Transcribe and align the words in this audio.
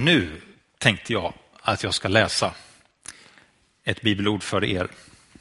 Nu 0.00 0.40
tänkte 0.78 1.12
jag 1.12 1.34
att 1.60 1.82
jag 1.82 1.94
ska 1.94 2.08
läsa 2.08 2.54
ett 3.84 4.00
bibelord 4.00 4.42
för 4.42 4.64
er 4.64 4.88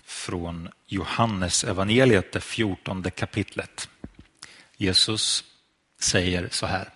från 0.03 0.69
Johannes 0.85 1.63
evangeliet, 1.63 2.31
det 2.31 2.41
fjortonde 2.41 3.09
kapitlet. 3.09 3.89
Jesus 4.77 5.43
säger 5.99 6.49
så 6.51 6.65
här. 6.65 6.89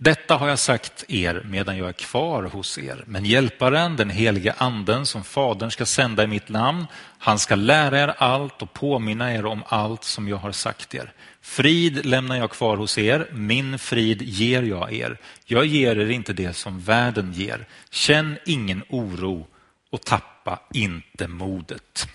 Detta 0.00 0.36
har 0.36 0.48
jag 0.48 0.58
sagt 0.58 1.04
er 1.08 1.42
medan 1.44 1.78
jag 1.78 1.88
är 1.88 1.92
kvar 1.92 2.42
hos 2.42 2.78
er, 2.78 3.04
men 3.06 3.24
hjälparen, 3.24 3.96
den 3.96 4.10
heliga 4.10 4.54
anden 4.58 5.06
som 5.06 5.24
Fadern 5.24 5.70
ska 5.70 5.86
sända 5.86 6.24
i 6.24 6.26
mitt 6.26 6.48
namn, 6.48 6.86
han 7.18 7.38
ska 7.38 7.54
lära 7.54 7.98
er 7.98 8.14
allt 8.18 8.62
och 8.62 8.72
påminna 8.72 9.34
er 9.34 9.46
om 9.46 9.62
allt 9.66 10.04
som 10.04 10.28
jag 10.28 10.36
har 10.36 10.52
sagt 10.52 10.94
er. 10.94 11.12
Frid 11.40 12.06
lämnar 12.06 12.36
jag 12.36 12.50
kvar 12.50 12.76
hos 12.76 12.98
er, 12.98 13.28
min 13.32 13.78
frid 13.78 14.22
ger 14.22 14.62
jag 14.62 14.92
er. 14.92 15.18
Jag 15.44 15.66
ger 15.66 15.98
er 15.98 16.10
inte 16.10 16.32
det 16.32 16.52
som 16.52 16.80
världen 16.80 17.32
ger. 17.32 17.66
Känn 17.90 18.38
ingen 18.46 18.82
oro 18.88 19.46
och 19.90 20.02
tappa 20.02 20.60
inte 20.72 21.28
modet. 21.28 22.08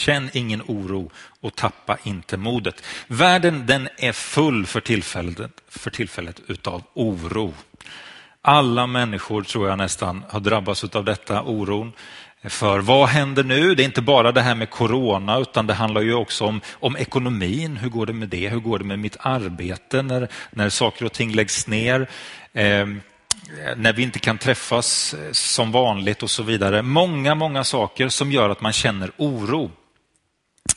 Känn 0.00 0.30
ingen 0.32 0.62
oro 0.66 1.10
och 1.40 1.54
tappa 1.54 1.98
inte 2.02 2.36
modet. 2.36 2.84
Världen 3.06 3.66
den 3.66 3.88
är 3.98 4.12
full 4.12 4.66
för 4.66 4.80
tillfället, 4.80 5.50
för 5.68 5.90
tillfället 5.90 6.40
utav 6.46 6.82
oro. 6.94 7.54
Alla 8.42 8.86
människor 8.86 9.42
tror 9.42 9.68
jag 9.68 9.78
nästan 9.78 10.24
har 10.28 10.40
drabbats 10.40 10.84
av 10.84 11.04
detta 11.04 11.42
oron. 11.42 11.92
För 12.44 12.78
vad 12.78 13.08
händer 13.08 13.44
nu? 13.44 13.74
Det 13.74 13.82
är 13.82 13.84
inte 13.84 14.02
bara 14.02 14.32
det 14.32 14.40
här 14.40 14.54
med 14.54 14.70
corona 14.70 15.38
utan 15.38 15.66
det 15.66 15.74
handlar 15.74 16.00
ju 16.00 16.14
också 16.14 16.44
om, 16.44 16.60
om 16.72 16.96
ekonomin. 16.96 17.76
Hur 17.76 17.88
går 17.88 18.06
det 18.06 18.12
med 18.12 18.28
det? 18.28 18.48
Hur 18.48 18.60
går 18.60 18.78
det 18.78 18.84
med 18.84 18.98
mitt 18.98 19.16
arbete 19.20 20.02
när, 20.02 20.28
när 20.50 20.68
saker 20.68 21.04
och 21.04 21.12
ting 21.12 21.32
läggs 21.32 21.66
ner? 21.66 22.08
Eh, 22.52 22.86
när 23.76 23.92
vi 23.92 24.02
inte 24.02 24.18
kan 24.18 24.38
träffas 24.38 25.14
eh, 25.14 25.32
som 25.32 25.72
vanligt 25.72 26.22
och 26.22 26.30
så 26.30 26.42
vidare. 26.42 26.82
Många, 26.82 27.34
många 27.34 27.64
saker 27.64 28.08
som 28.08 28.32
gör 28.32 28.50
att 28.50 28.60
man 28.60 28.72
känner 28.72 29.10
oro. 29.16 29.70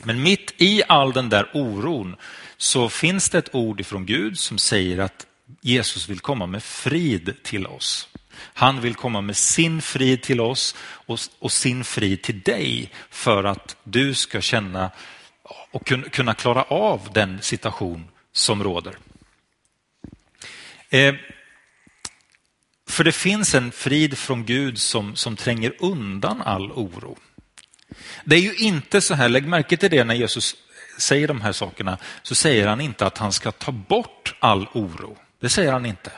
Men 0.04 0.22
mitt 0.22 0.54
i 0.56 0.82
all 0.88 1.12
den 1.12 1.28
där 1.28 1.50
oron 1.54 2.16
så 2.56 2.88
finns 2.88 3.30
det 3.30 3.38
ett 3.38 3.54
ord 3.54 3.80
ifrån 3.80 4.06
Gud 4.06 4.38
som 4.38 4.58
säger 4.58 4.98
att 4.98 5.26
Jesus 5.60 6.08
vill 6.08 6.20
komma 6.20 6.46
med 6.46 6.62
frid 6.62 7.34
till 7.42 7.66
oss. 7.66 8.08
Han 8.36 8.80
vill 8.80 8.94
komma 8.94 9.20
med 9.20 9.36
sin 9.36 9.82
frid 9.82 10.22
till 10.22 10.40
oss 10.40 10.74
och, 10.80 11.18
och 11.38 11.52
sin 11.52 11.84
frid 11.84 12.22
till 12.22 12.40
dig 12.40 12.90
för 13.10 13.44
att 13.44 13.76
du 13.84 14.14
ska 14.14 14.40
känna 14.40 14.90
och 15.70 15.92
kunna 16.10 16.34
klara 16.34 16.62
av 16.62 17.08
den 17.14 17.42
situation 17.42 18.08
som 18.32 18.64
råder. 18.64 18.96
Eh, 20.90 21.14
för 22.86 23.04
det 23.04 23.12
finns 23.12 23.54
en 23.54 23.72
frid 23.72 24.18
från 24.18 24.44
Gud 24.44 24.78
som, 24.78 25.16
som 25.16 25.36
tränger 25.36 25.74
undan 25.78 26.42
all 26.42 26.72
oro. 26.72 27.18
Det 28.24 28.36
är 28.36 28.40
ju 28.40 28.54
inte 28.54 29.00
så 29.00 29.14
här, 29.14 29.28
lägg 29.28 29.46
märke 29.46 29.76
till 29.76 29.90
det 29.90 30.04
när 30.04 30.14
Jesus 30.14 30.56
säger 30.98 31.28
de 31.28 31.40
här 31.40 31.52
sakerna, 31.52 31.98
så 32.22 32.34
säger 32.34 32.66
han 32.66 32.80
inte 32.80 33.06
att 33.06 33.18
han 33.18 33.32
ska 33.32 33.52
ta 33.52 33.72
bort 33.72 34.34
all 34.40 34.66
oro. 34.72 35.16
Det 35.40 35.48
säger 35.48 35.72
han 35.72 35.86
inte. 35.86 36.12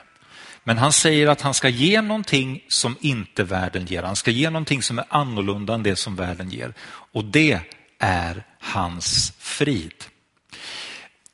Men 0.65 0.79
han 0.79 0.93
säger 0.93 1.27
att 1.27 1.41
han 1.41 1.55
ska 1.55 1.69
ge 1.69 2.03
någonting 2.03 2.65
som 2.69 2.97
inte 3.01 3.45
världen 3.45 3.87
ger. 3.87 4.03
Han 4.03 4.17
ska 4.17 4.31
ge 4.31 4.51
någonting 4.51 4.83
som 4.83 4.99
är 4.99 5.05
annorlunda 5.09 5.75
än 5.75 5.83
det 5.83 5.97
som 5.97 6.17
världen 6.17 6.51
ger. 6.51 6.75
Och 7.13 7.25
det 7.25 7.61
är 7.99 8.45
hans 8.61 9.33
frid. 9.39 10.05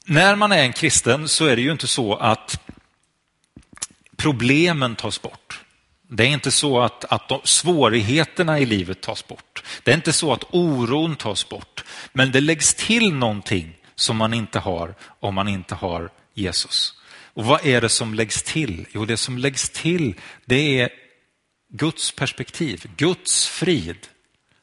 När 0.05 0.37
man 0.37 0.53
är 0.53 0.63
en 0.63 0.73
kristen 0.73 1.29
så 1.29 1.47
är 1.47 1.57
det 1.57 1.63
ju 1.63 1.73
inte 1.73 1.87
så 1.87 2.15
att 2.15 2.61
problemen 4.17 4.97
tas 4.97 5.23
bort. 5.23 5.62
Det 6.15 6.25
är 6.25 6.29
inte 6.29 6.51
så 6.51 6.81
att, 6.81 7.05
att 7.05 7.29
de, 7.29 7.41
svårigheterna 7.45 8.59
i 8.59 8.67
livet 8.67 9.01
tas 9.01 9.29
bort. 9.29 9.63
Det 9.83 9.91
är 9.91 9.95
inte 9.95 10.13
så 10.13 10.33
att 10.33 10.45
oron 10.51 11.17
tas 11.17 11.49
bort. 11.49 11.85
Men 12.13 12.33
det 12.33 12.41
läggs 12.41 12.75
till 12.75 13.15
någonting 13.15 13.77
som 13.95 14.17
man 14.17 14.35
inte 14.35 14.59
har 14.59 14.95
om 15.21 15.35
man 15.35 15.49
inte 15.49 15.75
har 15.75 16.11
Jesus. 16.35 16.95
Och 17.35 17.45
vad 17.45 17.67
är 17.67 17.81
det 17.81 17.89
som 17.89 18.15
läggs 18.15 18.43
till? 18.43 18.87
Jo, 18.93 19.05
det 19.05 19.17
som 19.17 19.39
läggs 19.39 19.71
till 19.71 20.15
det 20.45 20.81
är 20.81 20.91
Guds 21.69 22.13
perspektiv, 22.13 22.87
Guds 22.97 23.49
frid. 23.49 24.07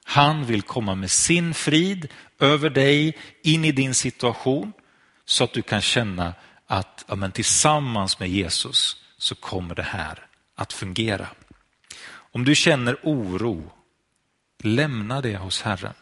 Han 0.04 0.46
vill 0.46 0.62
komma 0.62 0.96
med 0.96 1.12
sin 1.12 1.54
frid 1.54 2.08
över 2.40 2.70
dig, 2.70 3.18
in 3.44 3.66
i 3.66 3.72
din 3.72 3.94
situation, 3.94 4.74
så 5.26 5.44
att 5.44 5.54
du 5.54 5.62
kan 5.62 5.82
känna 5.82 6.34
att 6.68 7.06
ja, 7.08 7.16
men 7.16 7.32
tillsammans 7.32 8.20
med 8.20 8.30
Jesus 8.30 8.98
så 9.18 9.36
kommer 9.36 9.76
det 9.76 9.84
här 9.84 10.26
att 10.56 10.74
fungera. 10.74 11.28
Om 12.32 12.46
du 12.46 12.56
känner 12.56 12.98
oro, 13.04 13.72
lämna 14.64 15.22
det 15.22 15.38
hos 15.38 15.62
Herren. 15.62 15.94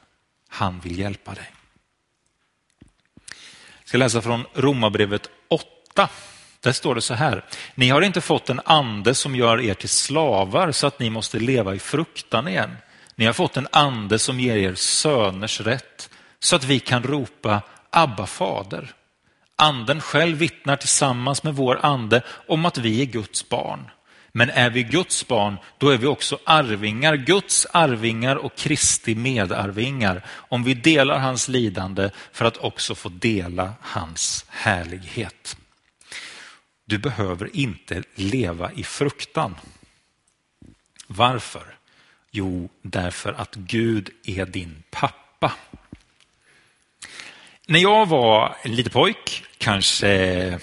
Han 0.50 0.80
vill 0.80 1.00
hjälpa 1.00 1.34
dig. 1.34 1.52
Jag 3.80 3.90
ska 3.90 3.98
läsa 3.98 4.22
från 4.22 4.46
Romarbrevet 4.54 5.30
8. 5.48 6.10
Där 6.62 6.72
står 6.72 6.96
det 6.96 7.02
så 7.02 7.14
här. 7.14 7.46
Ni 7.76 7.90
har 7.90 8.02
inte 8.02 8.22
fått 8.22 8.50
en 8.50 8.62
ande 8.66 9.16
som 9.16 9.36
gör 9.36 9.62
er 9.62 9.74
till 9.74 9.90
slavar 9.90 10.72
så 10.72 10.88
att 10.88 11.00
ni 11.00 11.10
måste 11.10 11.40
leva 11.40 11.76
i 11.76 11.80
fruktan 11.80 12.48
igen. 12.48 12.78
Ni 13.16 13.26
har 13.26 13.34
fått 13.34 13.58
en 13.58 13.68
ande 13.72 14.20
som 14.20 14.40
ger 14.40 14.56
er 14.56 14.76
söners 14.76 15.62
rätt 15.62 16.10
så 16.40 16.56
att 16.56 16.64
vi 16.64 16.80
kan 16.80 17.04
ropa 17.04 17.62
Abba 17.90 18.26
fader. 18.26 18.94
Anden 19.56 20.02
själv 20.02 20.38
vittnar 20.38 20.76
tillsammans 20.76 21.44
med 21.44 21.56
vår 21.56 21.86
ande 21.86 22.22
om 22.48 22.66
att 22.66 22.78
vi 22.78 23.02
är 23.02 23.06
Guds 23.06 23.50
barn. 23.50 23.90
Men 24.32 24.50
är 24.50 24.70
vi 24.70 24.84
Guds 24.84 25.28
barn, 25.28 25.58
då 25.78 25.90
är 25.90 25.98
vi 25.98 26.08
också 26.08 26.40
arvingar, 26.44 27.16
Guds 27.16 27.68
arvingar 27.72 28.36
och 28.36 28.56
Kristi 28.56 29.16
medarvingar, 29.16 30.26
om 30.30 30.64
vi 30.64 30.74
delar 30.74 31.20
hans 31.20 31.48
lidande 31.48 32.10
för 32.32 32.46
att 32.46 32.58
också 32.58 32.96
få 32.96 33.10
dela 33.10 33.74
hans 33.82 34.46
härlighet. 34.50 35.58
Du 36.86 36.98
behöver 36.98 37.56
inte 37.56 38.04
leva 38.16 38.72
i 38.72 38.84
fruktan. 38.84 39.56
Varför? 41.08 41.78
Jo, 42.32 42.70
därför 42.82 43.34
att 43.34 43.56
Gud 43.56 44.10
är 44.24 44.46
din 44.46 44.84
pappa. 44.90 45.54
När 47.66 47.80
jag 47.80 48.06
var 48.06 48.56
en 48.62 48.76
liten 48.76 48.92
pojk, 48.92 49.44
kanske, 49.58 50.60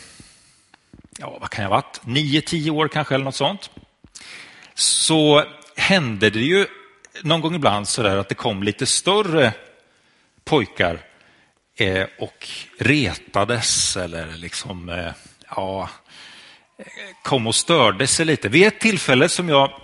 ja 1.19 1.39
vad 1.41 1.51
kan 1.51 1.63
jag 1.63 1.71
ha 1.71 1.77
varit, 1.77 2.01
nio, 2.07 2.41
tio 2.41 2.71
år 2.71 2.89
kanske 2.89 3.15
eller 3.15 3.25
något 3.25 3.35
sånt, 3.35 3.71
så 4.75 5.45
hände 5.77 6.31
det 6.31 6.41
ju 6.41 6.67
någon 7.23 7.41
gång 7.41 7.55
ibland 7.55 7.89
så 7.89 8.03
där 8.03 8.17
att 8.17 8.29
det 8.29 8.35
kom 8.35 8.63
lite 8.63 8.87
större 8.87 9.53
pojkar 10.45 10.99
eh, 11.77 12.07
och 12.19 12.49
retades 12.79 13.97
eller 13.97 14.33
liksom, 14.37 14.89
eh, 14.89 15.13
ja, 15.57 15.89
eh, 16.79 16.87
kom 17.23 17.47
och 17.47 17.55
störde 17.55 18.07
sig 18.07 18.27
lite. 18.27 18.49
Vid 18.49 18.67
ett 18.67 18.81
tillfälle 18.81 19.29
som 19.29 19.49
jag 19.49 19.81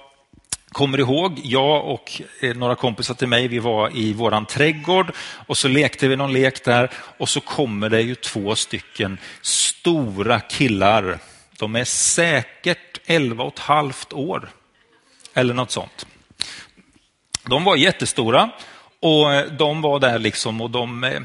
kommer 0.72 1.00
ihåg, 1.00 1.40
jag 1.44 1.84
och 1.84 2.22
eh, 2.40 2.56
några 2.56 2.74
kompisar 2.74 3.14
till 3.14 3.28
mig, 3.28 3.48
vi 3.48 3.58
var 3.58 3.96
i 3.96 4.12
våran 4.12 4.46
trädgård 4.46 5.12
och 5.46 5.56
så 5.56 5.68
lekte 5.68 6.08
vi 6.08 6.16
någon 6.16 6.32
lek 6.32 6.64
där 6.64 6.90
och 6.94 7.28
så 7.28 7.40
kommer 7.40 7.88
det 7.88 8.00
ju 8.00 8.14
två 8.14 8.56
stycken 8.56 9.18
stora 9.40 10.40
killar. 10.40 11.18
De 11.58 11.76
är 11.76 11.84
säkert 11.84 13.00
11 13.06 13.44
och 13.44 13.52
ett 13.52 13.58
halvt 13.58 14.12
år 14.12 14.50
eller 15.34 15.54
något 15.54 15.70
sånt. 15.70 16.06
De 17.46 17.64
var 17.64 17.76
jättestora 17.76 18.50
och 19.00 19.32
eh, 19.32 19.46
de 19.52 19.82
var 19.82 20.00
där 20.00 20.18
liksom 20.18 20.60
och 20.60 20.70
de 20.70 21.04
eh, 21.04 21.20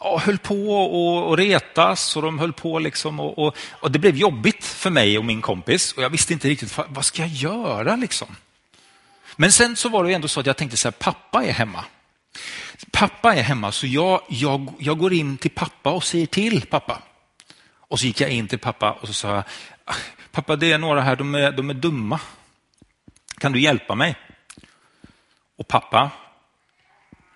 ja, 0.00 0.18
höll 0.24 0.38
på 0.38 0.70
och, 0.70 1.28
och 1.28 1.36
retas 1.36 2.16
och 2.16 2.22
de 2.22 2.38
höll 2.38 2.52
på 2.52 2.78
liksom 2.78 3.20
och, 3.20 3.38
och, 3.38 3.56
och, 3.70 3.90
det 3.90 3.98
blev 3.98 4.16
jobbigt 4.16 4.64
för 4.64 4.90
mig 4.90 5.18
och 5.18 5.24
min 5.24 5.42
kompis 5.42 5.92
och 5.92 6.02
jag 6.02 6.10
visste 6.10 6.32
inte 6.32 6.48
riktigt 6.48 6.78
vad 6.88 7.04
ska 7.04 7.22
jag 7.22 7.30
göra 7.30 7.96
liksom. 7.96 8.36
Men 9.40 9.52
sen 9.52 9.76
så 9.76 9.88
var 9.88 10.04
det 10.04 10.12
ändå 10.12 10.28
så 10.28 10.40
att 10.40 10.46
jag 10.46 10.56
tänkte 10.56 10.76
så 10.76 10.88
här, 10.88 10.92
pappa 10.92 11.44
är 11.44 11.52
hemma. 11.52 11.84
Pappa 12.92 13.34
är 13.34 13.42
hemma 13.42 13.72
så 13.72 13.86
jag, 13.86 14.20
jag, 14.28 14.74
jag 14.78 14.98
går 14.98 15.12
in 15.12 15.36
till 15.36 15.50
pappa 15.50 15.90
och 15.90 16.04
säger 16.04 16.26
till 16.26 16.66
pappa. 16.66 17.02
Och 17.70 18.00
så 18.00 18.06
gick 18.06 18.20
jag 18.20 18.30
in 18.30 18.48
till 18.48 18.58
pappa 18.58 18.92
och 18.92 19.06
så 19.06 19.12
sa 19.14 19.34
jag, 19.34 19.44
pappa 20.30 20.56
det 20.56 20.72
är 20.72 20.78
några 20.78 21.00
här, 21.00 21.16
de 21.16 21.34
är, 21.34 21.52
de 21.52 21.70
är 21.70 21.74
dumma. 21.74 22.20
Kan 23.38 23.52
du 23.52 23.60
hjälpa 23.60 23.94
mig? 23.94 24.16
Och 25.56 25.68
pappa 25.68 26.10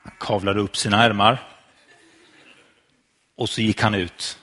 han 0.02 0.12
kavlade 0.20 0.60
upp 0.60 0.76
sina 0.76 1.04
ärmar 1.04 1.48
och 3.36 3.48
så 3.48 3.60
gick 3.60 3.82
han 3.82 3.94
ut. 3.94 4.38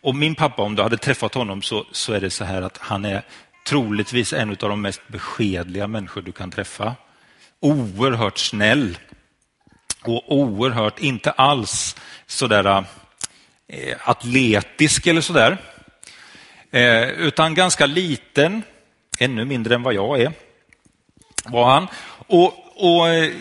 Och 0.00 0.14
min 0.14 0.34
pappa, 0.34 0.62
om 0.62 0.76
du 0.76 0.82
hade 0.82 0.96
träffat 0.96 1.34
honom 1.34 1.62
så, 1.62 1.86
så 1.92 2.12
är 2.12 2.20
det 2.20 2.30
så 2.30 2.44
här 2.44 2.62
att 2.62 2.78
han 2.78 3.04
är 3.04 3.22
troligtvis 3.70 4.32
en 4.32 4.50
av 4.50 4.56
de 4.56 4.80
mest 4.82 5.00
beskedliga 5.08 5.86
människor 5.86 6.22
du 6.22 6.32
kan 6.32 6.50
träffa. 6.50 6.94
Oerhört 7.60 8.38
snäll 8.38 8.98
och 10.02 10.32
oerhört, 10.32 10.98
inte 10.98 11.30
alls 11.30 11.96
sådär 12.26 12.84
eh, 13.68 13.96
atletisk 14.04 15.06
eller 15.06 15.20
sådär. 15.20 15.58
Eh, 16.70 17.08
utan 17.08 17.54
ganska 17.54 17.86
liten, 17.86 18.62
ännu 19.18 19.44
mindre 19.44 19.74
än 19.74 19.82
vad 19.82 19.94
jag 19.94 20.20
är. 20.20 20.32
Var 21.44 21.70
han. 21.70 21.88
Och, 22.26 22.52
och 22.76 23.08
eh, 23.08 23.32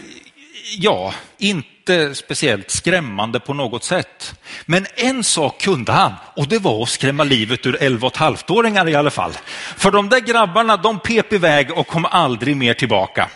ja, 0.78 1.14
inte 1.38 1.79
speciellt 2.14 2.72
skrämmande 2.72 3.40
på 3.40 3.54
något 3.54 3.84
sätt. 3.84 4.40
Men 4.66 4.86
en 4.96 5.24
sak 5.24 5.62
kunde 5.62 5.92
han 5.92 6.14
och 6.36 6.48
det 6.48 6.60
var 6.60 6.84
att 6.84 6.90
skrämma 6.90 7.24
livet 7.24 7.66
ur 7.66 7.78
11,5-åringar 7.78 8.90
i 8.90 8.96
alla 8.96 9.12
fall. 9.12 9.34
För 9.78 9.92
de 9.92 10.10
där 10.10 10.20
grabbarna 10.20 10.78
de 10.78 11.00
pep 11.00 11.34
iväg 11.34 11.72
och 11.72 11.88
kom 11.88 12.06
aldrig 12.06 12.58
mer 12.58 12.74
tillbaka. 12.74 13.30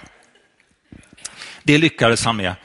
Det 1.63 1.77
lyckades 1.77 2.25
han 2.25 2.37
med. 2.37 2.55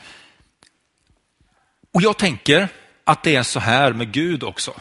Och 1.94 2.02
jag 2.02 2.18
tänker 2.18 2.68
att 3.04 3.22
det 3.22 3.36
är 3.36 3.42
så 3.42 3.60
här 3.60 3.92
med 3.92 4.12
Gud 4.12 4.42
också. 4.42 4.72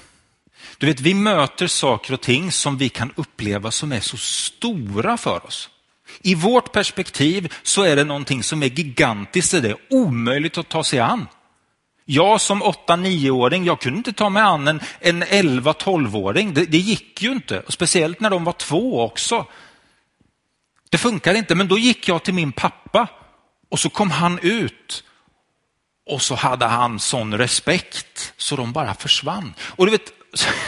Du 0.78 0.88
vet, 0.88 1.00
vi 1.00 1.14
möter 1.14 1.68
saker 1.68 2.14
och 2.14 2.22
ting 2.22 2.52
som 2.52 2.78
vi 2.78 2.90
kan 2.90 3.14
uppleva 3.16 3.72
som 3.72 3.92
är 3.92 4.00
så 4.00 4.18
stora 4.18 5.18
för 5.18 5.46
oss. 5.46 5.70
I 6.22 6.36
vårt 6.36 6.72
perspektiv 6.72 7.54
så 7.64 7.84
är 7.84 7.96
det 7.96 8.04
någonting 8.04 8.44
som 8.44 8.64
är 8.64 8.68
gigantiskt, 8.68 9.52
det 9.52 9.70
är 9.70 9.78
omöjligt 9.90 10.58
att 10.58 10.70
ta 10.70 10.84
sig 10.84 11.00
an. 11.00 11.28
Jag 12.06 12.42
som 12.42 12.64
8-9-åring, 12.64 13.66
jag 13.66 13.82
kunde 13.82 13.98
inte 13.98 14.14
ta 14.14 14.30
mig 14.30 14.44
an 14.44 14.68
en, 14.68 14.82
en 15.00 15.24
11-12-åring. 15.24 16.54
Det, 16.54 16.66
det, 16.66 16.78
gick 16.78 17.22
ju 17.22 17.32
inte, 17.32 17.60
och 17.60 17.74
speciellt 17.74 18.20
när 18.20 18.30
de 18.30 18.44
var 18.44 18.54
två 18.54 19.04
också. 19.04 19.46
Det 20.90 20.98
funkade 20.98 21.38
inte, 21.38 21.56
men 21.56 21.68
då 21.68 21.78
gick 21.78 22.08
jag 22.08 22.24
till 22.24 22.34
min 22.34 22.52
pappa 22.52 23.08
och 23.70 23.80
så 23.80 23.90
kom 23.90 24.12
han 24.12 24.40
ut 24.42 25.04
och 26.06 26.22
så 26.22 26.36
hade 26.36 26.66
han 26.66 27.00
sån 27.00 27.38
respekt 27.38 28.34
så 28.38 28.56
de 28.56 28.74
bara 28.74 28.94
försvann. 28.94 29.54
Och 29.60 29.86
du 29.86 29.92
vet, 29.92 30.14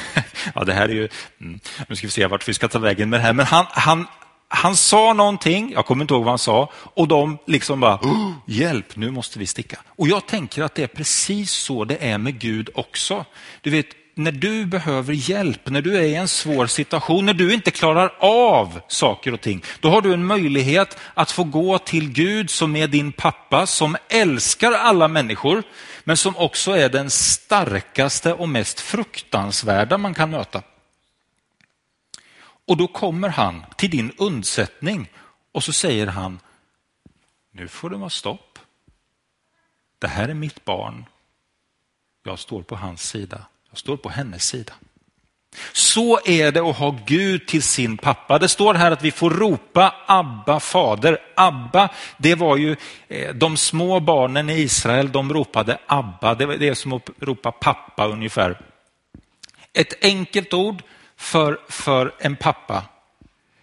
ja 0.56 0.64
det 0.64 0.74
här 0.74 0.90
är 0.90 0.94
ju, 0.94 1.10
mm, 1.42 1.60
nu 1.88 1.96
ska 1.96 2.08
vi 2.08 2.12
se 2.12 2.26
vart 2.26 2.48
vi 2.48 2.54
ska 2.54 2.68
ta 2.68 2.80
vägen 2.80 3.10
med 3.10 3.20
det 3.20 3.24
här, 3.24 3.34
men 3.34 3.46
han, 3.46 3.66
han, 3.70 4.08
han 4.52 4.76
sa 4.76 5.14
någonting, 5.14 5.72
jag 5.72 5.86
kommer 5.86 6.04
inte 6.04 6.14
ihåg 6.14 6.24
vad 6.24 6.32
han 6.32 6.40
sa, 6.40 6.72
och 6.74 7.08
de 7.08 7.38
liksom 7.46 7.80
bara, 7.80 7.96
oh, 7.96 8.32
hjälp, 8.46 8.96
nu 8.96 9.12
måste 9.12 9.40
vi 9.40 9.48
sticka. 9.48 9.80
Och 9.88 10.08
jag 10.08 10.26
tänker 10.26 10.64
att 10.64 10.76
det 10.76 10.84
är 10.84 10.88
precis 10.88 11.52
så 11.52 11.86
det 11.86 11.98
är 12.10 12.18
med 12.18 12.40
Gud 12.40 12.70
också. 12.74 13.26
Du 13.62 13.70
vet, 13.70 13.86
när 14.16 14.32
du 14.32 14.66
behöver 14.66 15.14
hjälp, 15.14 15.70
när 15.70 15.82
du 15.82 15.98
är 15.98 16.02
i 16.02 16.16
en 16.16 16.28
svår 16.28 16.68
situation, 16.68 17.26
när 17.26 17.34
du 17.34 17.54
inte 17.54 17.72
klarar 17.72 18.14
av 18.20 18.82
saker 18.88 19.34
och 19.34 19.42
ting, 19.42 19.64
då 19.80 19.90
har 19.90 20.02
du 20.02 20.14
en 20.14 20.26
möjlighet 20.26 20.98
att 21.14 21.32
få 21.32 21.44
gå 21.44 21.78
till 21.78 22.12
Gud 22.12 22.50
som 22.50 22.76
är 22.76 22.88
din 22.88 23.12
pappa, 23.12 23.66
som 23.66 23.98
älskar 24.10 24.72
alla 24.72 25.08
människor, 25.08 25.64
men 26.04 26.18
som 26.18 26.38
också 26.38 26.72
är 26.72 26.90
den 26.90 27.10
starkaste 27.10 28.34
och 28.34 28.50
mest 28.50 28.80
fruktansvärda 28.80 29.98
man 29.98 30.14
kan 30.14 30.30
möta. 30.30 30.62
Och 32.70 32.78
då 32.78 32.88
kommer 32.88 33.30
han 33.30 33.66
till 33.78 33.90
din 33.90 34.12
undsättning 34.18 35.10
och 35.52 35.64
så 35.64 35.74
säger 35.74 36.08
han, 36.08 36.40
nu 37.52 37.68
får 37.68 37.90
det 37.90 37.98
vara 37.98 38.10
stopp. 38.10 38.60
Det 40.00 40.08
här 40.08 40.30
är 40.30 40.34
mitt 40.34 40.66
barn. 40.66 41.06
Jag 42.24 42.40
står 42.40 42.62
på 42.62 42.76
hans 42.76 43.10
sida. 43.10 43.46
Jag 43.70 43.78
står 43.78 43.98
på 43.98 44.10
hennes 44.10 44.46
sida. 44.46 44.74
Så 45.74 46.20
är 46.26 46.52
det 46.52 46.70
att 46.70 46.78
ha 46.78 47.00
Gud 47.06 47.48
till 47.48 47.64
sin 47.64 47.98
pappa. 47.98 48.40
Det 48.40 48.48
står 48.48 48.74
här 48.74 48.92
att 48.92 49.04
vi 49.04 49.12
får 49.12 49.30
ropa 49.30 49.96
Abba 50.08 50.60
fader. 50.60 51.18
Abba, 51.36 51.90
det 52.18 52.36
var 52.36 52.58
ju 52.58 52.76
eh, 53.08 53.36
de 53.36 53.58
små 53.58 54.00
barnen 54.00 54.50
i 54.50 54.54
Israel, 54.54 55.12
de 55.12 55.34
ropade 55.34 55.78
Abba. 55.86 56.36
Det 56.36 56.68
är 56.68 56.74
som 56.74 56.94
att 56.94 57.10
ropa 57.20 57.52
pappa 57.52 58.08
ungefär. 58.08 58.62
Ett 59.74 60.04
enkelt 60.04 60.54
ord 60.54 60.84
för, 61.20 61.60
för 61.70 62.14
en 62.20 62.36
pappa. 62.36 62.84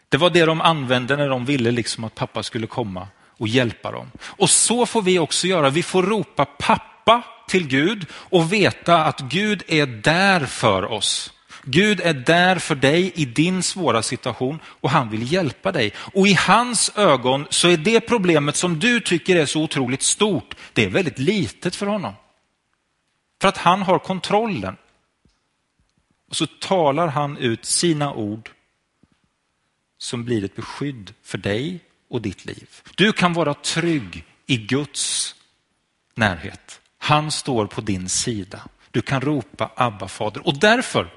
Det 0.08 0.16
var 0.16 0.30
det 0.30 0.44
de 0.44 0.60
använde 0.60 1.16
när 1.16 1.28
de 1.28 1.44
ville 1.44 1.70
liksom 1.70 2.04
att 2.04 2.14
pappa 2.14 2.42
skulle 2.42 2.66
komma 2.66 3.08
och 3.38 3.48
hjälpa 3.48 3.92
dem. 3.92 4.10
Och 4.22 4.50
så 4.50 4.86
får 4.86 5.02
vi 5.02 5.18
också 5.18 5.46
göra. 5.46 5.70
Vi 5.70 5.82
får 5.82 6.02
ropa 6.02 6.44
pappa 6.44 7.22
till 7.48 7.68
Gud 7.68 8.06
och 8.12 8.52
veta 8.52 9.04
att 9.04 9.20
Gud 9.20 9.62
är 9.68 9.86
där 9.86 10.46
för 10.46 10.84
oss. 10.84 11.32
Gud 11.62 12.00
är 12.00 12.14
där 12.14 12.58
för 12.58 12.74
dig 12.74 13.12
i 13.14 13.24
din 13.24 13.62
svåra 13.62 14.02
situation 14.02 14.60
och 14.64 14.90
han 14.90 15.10
vill 15.10 15.32
hjälpa 15.32 15.72
dig. 15.72 15.92
Och 15.96 16.26
i 16.26 16.34
hans 16.34 16.92
ögon 16.96 17.46
så 17.50 17.68
är 17.68 17.76
det 17.76 18.00
problemet 18.00 18.56
som 18.56 18.78
du 18.78 19.00
tycker 19.00 19.36
är 19.36 19.46
så 19.46 19.62
otroligt 19.62 20.02
stort, 20.02 20.54
det 20.72 20.84
är 20.84 20.88
väldigt 20.88 21.18
litet 21.18 21.76
för 21.76 21.86
honom. 21.86 22.14
För 23.40 23.48
att 23.48 23.56
han 23.56 23.82
har 23.82 23.98
kontrollen. 23.98 24.76
Och 26.28 26.36
så 26.36 26.46
talar 26.46 27.08
han 27.08 27.36
ut 27.36 27.64
sina 27.64 28.14
ord 28.14 28.50
som 29.98 30.24
blir 30.24 30.44
ett 30.44 30.56
beskydd 30.56 31.14
för 31.22 31.38
dig 31.38 31.80
och 32.08 32.22
ditt 32.22 32.44
liv. 32.44 32.68
Du 32.94 33.12
kan 33.12 33.32
vara 33.32 33.54
trygg 33.54 34.24
i 34.46 34.56
Guds 34.56 35.34
närhet. 36.14 36.80
Han 36.98 37.30
står 37.30 37.66
på 37.66 37.80
din 37.80 38.08
sida. 38.08 38.68
Du 38.90 39.02
kan 39.02 39.20
ropa 39.20 39.72
Abba 39.76 40.08
fader 40.08 40.46
och 40.46 40.60
därför 40.60 41.14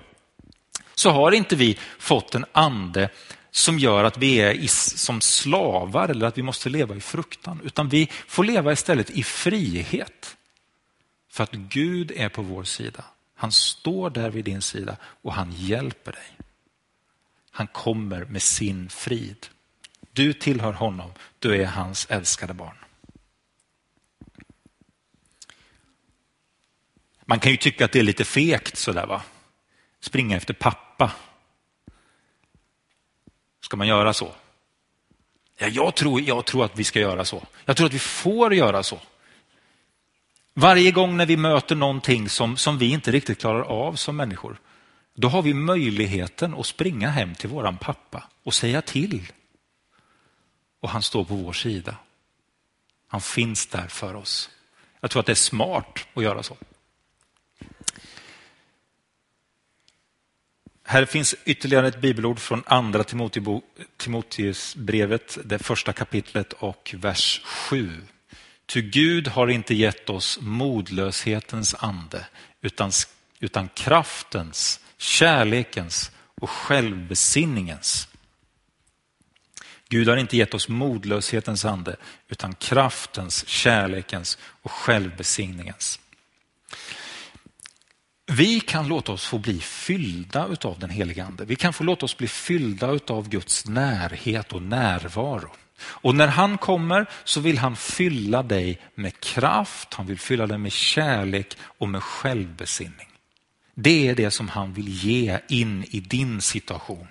så 0.95 1.09
har 1.09 1.31
inte 1.31 1.55
vi 1.55 1.77
fått 1.99 2.35
en 2.35 2.45
ande 2.51 3.09
som 3.51 3.79
gör 3.79 4.03
att 4.03 4.17
vi 4.17 4.35
är 4.41 4.67
som 4.97 5.21
slavar 5.21 6.09
eller 6.09 6.27
att 6.27 6.37
vi 6.37 6.43
måste 6.43 6.69
leva 6.69 6.95
i 6.95 7.01
fruktan, 7.01 7.61
utan 7.63 7.89
vi 7.89 8.09
får 8.27 8.43
leva 8.43 8.71
istället 8.71 9.09
i 9.09 9.23
frihet. 9.23 10.37
För 11.31 11.43
att 11.43 11.51
Gud 11.51 12.11
är 12.15 12.29
på 12.29 12.41
vår 12.41 12.63
sida. 12.63 13.03
Han 13.39 13.51
står 13.51 14.09
där 14.09 14.29
vid 14.29 14.45
din 14.45 14.61
sida 14.61 14.97
och 15.21 15.33
han 15.33 15.51
hjälper 15.51 16.11
dig. 16.11 16.37
Han 17.51 17.67
kommer 17.67 18.25
med 18.25 18.41
sin 18.41 18.89
frid. 18.89 19.47
Du 20.11 20.33
tillhör 20.33 20.73
honom, 20.73 21.11
du 21.39 21.61
är 21.61 21.65
hans 21.65 22.05
älskade 22.09 22.53
barn. 22.53 22.77
Man 27.25 27.39
kan 27.39 27.51
ju 27.51 27.57
tycka 27.57 27.85
att 27.85 27.91
det 27.91 27.99
är 27.99 28.03
lite 28.03 28.25
fegt 28.25 28.77
sådär 28.77 29.05
va? 29.05 29.23
Springa 29.99 30.37
efter 30.37 30.53
pappa. 30.53 31.11
Ska 33.61 33.77
man 33.77 33.87
göra 33.87 34.13
så? 34.13 34.35
Ja, 35.57 35.67
jag, 35.67 35.95
tror, 35.95 36.21
jag 36.21 36.45
tror 36.45 36.65
att 36.65 36.79
vi 36.79 36.83
ska 36.83 36.99
göra 36.99 37.25
så. 37.25 37.47
Jag 37.65 37.77
tror 37.77 37.87
att 37.87 37.93
vi 37.93 37.99
får 37.99 38.53
göra 38.53 38.83
så. 38.83 38.99
Varje 40.59 40.91
gång 40.91 41.17
när 41.17 41.25
vi 41.25 41.37
möter 41.37 41.75
någonting 41.75 42.29
som, 42.29 42.57
som 42.57 42.77
vi 42.77 42.91
inte 42.91 43.11
riktigt 43.11 43.39
klarar 43.39 43.61
av 43.61 43.93
som 43.93 44.15
människor, 44.15 44.59
då 45.15 45.27
har 45.27 45.41
vi 45.41 45.53
möjligheten 45.53 46.53
att 46.53 46.65
springa 46.65 47.09
hem 47.09 47.35
till 47.35 47.49
våran 47.49 47.77
pappa 47.77 48.23
och 48.43 48.53
säga 48.53 48.81
till. 48.81 49.31
Och 50.79 50.89
han 50.89 51.01
står 51.01 51.25
på 51.25 51.35
vår 51.35 51.53
sida. 51.53 51.95
Han 53.07 53.21
finns 53.21 53.67
där 53.67 53.87
för 53.87 54.15
oss. 54.15 54.49
Jag 54.99 55.11
tror 55.11 55.19
att 55.19 55.25
det 55.25 55.33
är 55.33 55.35
smart 55.35 55.99
att 56.13 56.23
göra 56.23 56.43
så. 56.43 56.57
Här 60.83 61.05
finns 61.05 61.35
ytterligare 61.45 61.87
ett 61.87 62.01
bibelord 62.01 62.39
från 62.39 62.63
andra 62.65 63.03
Timoteusbrevet, 63.97 65.37
det 65.45 65.59
första 65.59 65.93
kapitlet 65.93 66.53
och 66.53 66.95
vers 66.97 67.41
7. 67.45 68.01
Ty 68.69 68.81
Gud 68.81 69.27
har 69.27 69.47
inte 69.47 69.73
gett 69.73 70.09
oss 70.09 70.39
modlöshetens 70.41 71.75
ande 71.79 72.25
utan, 72.61 72.91
utan 73.39 73.69
kraftens, 73.69 74.79
kärlekens 74.97 76.11
och 76.41 76.49
självbesinningens. 76.49 78.07
Gud 79.89 80.07
har 80.07 80.17
inte 80.17 80.37
gett 80.37 80.53
oss 80.53 80.69
modlöshetens 80.69 81.65
ande 81.65 81.95
utan 82.27 82.55
kraftens, 82.55 83.47
kärlekens 83.47 84.37
och 84.41 84.71
självbesinningens. 84.71 85.99
Vi 88.25 88.59
kan 88.59 88.87
låta 88.87 89.11
oss 89.11 89.25
få 89.25 89.37
bli 89.37 89.59
fyllda 89.59 90.57
av 90.61 90.79
den 90.79 90.89
helige 90.89 91.23
ande. 91.23 91.45
Vi 91.45 91.55
kan 91.55 91.73
få 91.73 91.83
låta 91.83 92.05
oss 92.05 92.17
bli 92.17 92.27
fyllda 92.27 92.99
av 93.07 93.29
Guds 93.29 93.65
närhet 93.65 94.53
och 94.53 94.61
närvaro. 94.61 95.51
Och 95.81 96.15
när 96.15 96.27
han 96.27 96.57
kommer 96.57 97.05
så 97.23 97.39
vill 97.39 97.57
han 97.57 97.75
fylla 97.75 98.43
dig 98.43 98.79
med 98.95 99.19
kraft, 99.19 99.93
han 99.93 100.05
vill 100.05 100.19
fylla 100.19 100.47
dig 100.47 100.57
med 100.57 100.71
kärlek 100.71 101.57
och 101.61 101.89
med 101.89 102.03
självbesinning. 102.03 103.07
Det 103.75 104.07
är 104.07 104.15
det 104.15 104.31
som 104.31 104.49
han 104.49 104.73
vill 104.73 104.87
ge 104.87 105.39
in 105.47 105.85
i 105.89 105.99
din 105.99 106.41
situation 106.41 107.07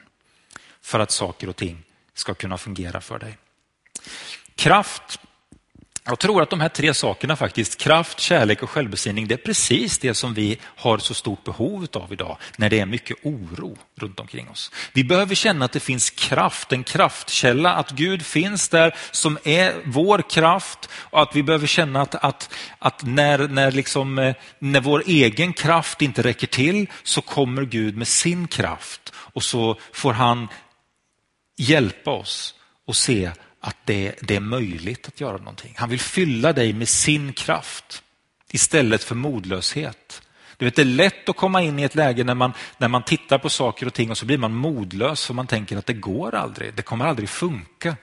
för 0.80 1.00
att 1.00 1.10
saker 1.10 1.48
och 1.48 1.56
ting 1.56 1.82
ska 2.14 2.34
kunna 2.34 2.58
fungera 2.58 3.00
för 3.00 3.18
dig. 3.18 3.38
Kraft 4.54 5.20
jag 6.08 6.18
tror 6.18 6.42
att 6.42 6.50
de 6.50 6.60
här 6.60 6.68
tre 6.68 6.94
sakerna 6.94 7.36
faktiskt, 7.36 7.80
kraft, 7.80 8.20
kärlek 8.20 8.62
och 8.62 8.70
självbesinning, 8.70 9.28
det 9.28 9.34
är 9.34 9.38
precis 9.38 9.98
det 9.98 10.14
som 10.14 10.34
vi 10.34 10.58
har 10.62 10.98
så 10.98 11.14
stort 11.14 11.44
behov 11.44 11.86
av 11.92 12.12
idag 12.12 12.36
när 12.56 12.70
det 12.70 12.80
är 12.80 12.86
mycket 12.86 13.16
oro 13.22 13.76
runt 14.00 14.20
omkring 14.20 14.48
oss. 14.48 14.72
Vi 14.92 15.04
behöver 15.04 15.34
känna 15.34 15.64
att 15.64 15.72
det 15.72 15.80
finns 15.80 16.10
kraft, 16.10 16.72
en 16.72 16.84
kraftkälla, 16.84 17.74
att 17.74 17.90
Gud 17.90 18.22
finns 18.26 18.68
där 18.68 18.94
som 19.10 19.38
är 19.44 19.74
vår 19.84 20.30
kraft 20.30 20.88
och 20.92 21.22
att 21.22 21.36
vi 21.36 21.42
behöver 21.42 21.66
känna 21.66 22.02
att, 22.02 22.14
att, 22.14 22.54
att 22.78 23.04
när, 23.04 23.48
när, 23.48 23.72
liksom, 23.72 24.18
eh, 24.18 24.34
när 24.58 24.80
vår 24.80 25.02
egen 25.06 25.52
kraft 25.52 26.02
inte 26.02 26.22
räcker 26.22 26.46
till 26.46 26.86
så 27.02 27.20
kommer 27.20 27.62
Gud 27.62 27.96
med 27.96 28.08
sin 28.08 28.48
kraft 28.48 29.12
och 29.14 29.42
så 29.42 29.78
får 29.92 30.12
han 30.12 30.48
hjälpa 31.56 32.10
oss 32.10 32.54
och 32.86 32.96
se 32.96 33.30
att 33.60 33.76
det, 33.84 34.14
det 34.22 34.36
är 34.36 34.40
möjligt 34.40 35.08
att 35.08 35.20
göra 35.20 35.36
någonting. 35.36 35.74
Han 35.76 35.88
vill 35.88 36.00
fylla 36.00 36.52
dig 36.52 36.72
med 36.72 36.88
sin 36.88 37.32
kraft 37.32 38.02
istället 38.50 39.04
för 39.04 39.14
modlöshet. 39.14 40.22
Du 40.56 40.64
vet, 40.64 40.76
det 40.76 40.82
är 40.82 40.86
lätt 40.86 41.28
att 41.28 41.36
komma 41.36 41.62
in 41.62 41.78
i 41.78 41.82
ett 41.82 41.94
läge 41.94 42.24
när 42.24 42.34
man, 42.34 42.52
när 42.78 42.88
man 42.88 43.02
tittar 43.02 43.38
på 43.38 43.48
saker 43.48 43.86
och 43.86 43.94
ting 43.94 44.10
och 44.10 44.18
så 44.18 44.26
blir 44.26 44.38
man 44.38 44.54
modlös 44.54 45.26
för 45.26 45.34
man 45.34 45.46
tänker 45.46 45.76
att 45.76 45.86
det 45.86 45.92
går 45.92 46.34
aldrig, 46.34 46.74
det 46.74 46.82
kommer 46.82 47.04
aldrig 47.04 47.28
funka. 47.28 47.96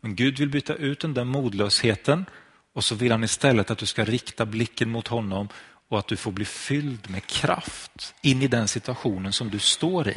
Men 0.00 0.14
Gud 0.14 0.38
vill 0.38 0.48
byta 0.48 0.74
ut 0.74 1.00
den 1.00 1.14
där 1.14 1.24
modlösheten 1.24 2.26
och 2.74 2.84
så 2.84 2.94
vill 2.94 3.12
han 3.12 3.24
istället 3.24 3.70
att 3.70 3.78
du 3.78 3.86
ska 3.86 4.04
rikta 4.04 4.46
blicken 4.46 4.90
mot 4.90 5.08
honom 5.08 5.48
och 5.88 5.98
att 5.98 6.08
du 6.08 6.16
får 6.16 6.32
bli 6.32 6.44
fylld 6.44 7.10
med 7.10 7.26
kraft 7.26 8.14
in 8.22 8.42
i 8.42 8.48
den 8.48 8.68
situationen 8.68 9.32
som 9.32 9.50
du 9.50 9.58
står 9.58 10.08
i. 10.08 10.16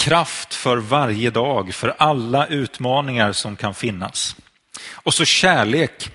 Kraft 0.00 0.54
för 0.54 0.76
varje 0.76 1.30
dag, 1.30 1.74
för 1.74 1.94
alla 1.98 2.46
utmaningar 2.46 3.32
som 3.32 3.56
kan 3.56 3.74
finnas. 3.74 4.36
Och 4.92 5.14
så 5.14 5.24
kärlek. 5.24 6.10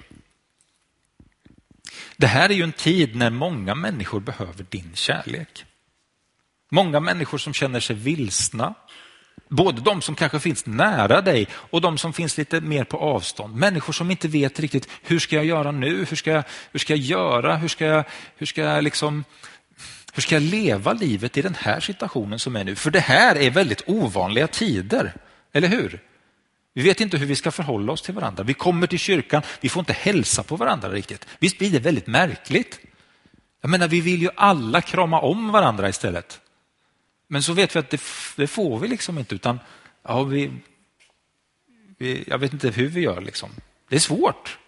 Det 2.18 2.28
här 2.28 2.50
är 2.50 2.54
ju 2.54 2.64
en 2.64 2.72
tid 2.72 3.16
när 3.16 3.30
många 3.30 3.76
människor 3.76 4.20
behöver 4.20 4.66
din 4.70 4.92
kärlek. 4.94 5.66
Många 6.72 7.00
människor 7.00 7.38
som 7.38 7.54
känner 7.54 7.80
sig 7.80 7.96
vilsna, 7.96 8.74
Både 9.50 9.82
de 9.82 10.02
som 10.02 10.16
kanske 10.16 10.40
finns 10.40 10.66
nära 10.66 11.22
dig 11.22 11.48
och 11.52 11.82
de 11.82 11.98
som 11.98 12.14
finns 12.14 12.38
lite 12.38 12.62
mer 12.62 12.84
på 12.84 12.98
avstånd. 12.98 13.56
Människor 13.56 13.94
som 13.94 14.12
inte 14.12 14.28
vet 14.28 14.60
riktigt, 14.60 14.90
hur 15.04 15.20
ska 15.20 15.36
jag 15.36 15.46
göra 15.46 15.72
nu? 15.72 16.06
Hur 16.10 16.16
ska 16.16 16.32
jag, 16.32 16.44
hur 16.72 16.80
ska 16.80 16.94
jag 16.94 17.00
göra? 17.00 17.56
Hur 17.56 17.68
ska 17.68 17.86
jag, 17.86 18.04
hur 18.36 18.46
ska 18.46 18.62
jag 18.62 18.84
liksom 18.84 19.24
hur 20.16 20.22
ska 20.22 20.36
jag 20.36 20.44
leva 20.44 20.94
livet 20.94 21.38
i 21.38 21.42
den 21.42 21.56
här 21.56 21.80
situationen 21.80 22.40
som 22.40 22.56
är 22.56 22.64
nu? 22.64 22.76
För 22.76 22.92
det 22.92 23.00
här 23.00 23.36
är 23.36 23.52
väldigt 23.52 23.84
ovanliga 23.86 24.48
tider, 24.48 25.14
eller 25.54 25.68
hur? 25.68 26.02
Vi 26.74 26.82
vet 26.82 27.02
inte 27.02 27.18
hur 27.18 27.26
vi 27.26 27.36
ska 27.36 27.52
förhålla 27.52 27.92
oss 27.94 28.02
till 28.02 28.14
varandra. 28.14 28.44
Vi 28.44 28.54
kommer 28.54 28.88
till 28.88 29.00
kyrkan, 29.00 29.42
vi 29.62 29.70
får 29.70 29.80
inte 29.80 29.94
hälsa 29.94 30.44
på 30.44 30.56
varandra 30.56 30.90
riktigt. 30.90 31.28
Visst 31.40 31.58
blir 31.58 31.72
det 31.72 31.80
väldigt 31.80 32.08
märkligt? 32.08 32.80
Jag 33.62 33.70
menar, 33.70 33.88
vi 33.88 34.02
vill 34.02 34.22
ju 34.22 34.30
alla 34.36 34.82
krama 34.82 35.20
om 35.20 35.52
varandra 35.52 35.90
istället. 35.90 36.42
Men 37.28 37.44
så 37.44 37.54
vet 37.54 37.76
vi 37.76 37.80
att 37.80 37.90
det, 37.90 38.02
det 38.36 38.48
får 38.48 38.80
vi 38.80 38.88
liksom 38.88 39.18
inte, 39.18 39.36
utan 39.36 39.60
ja, 40.04 40.24
vi, 40.24 40.52
vi, 41.98 42.24
jag 42.28 42.38
vet 42.38 42.54
inte 42.54 42.70
hur 42.70 42.88
vi 42.88 43.02
gör. 43.02 43.22
Liksom. 43.22 43.50
Det 43.90 43.96
är 43.96 44.00
svårt. 44.00 44.60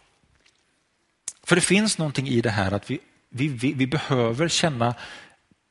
För 1.43 1.55
det 1.55 1.61
finns 1.61 1.97
någonting 1.97 2.27
i 2.27 2.41
det 2.41 2.49
här 2.49 2.71
att 2.71 2.91
vi, 2.91 2.99
vi, 3.29 3.47
vi, 3.47 3.73
vi 3.73 3.87
behöver 3.87 4.47
känna 4.47 4.95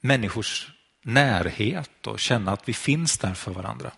människors 0.00 0.72
närhet 1.02 2.06
och 2.06 2.20
känna 2.20 2.52
att 2.52 2.68
vi 2.68 2.72
finns 2.72 3.18
där 3.18 3.34
för 3.34 3.52
varandra. 3.52 3.92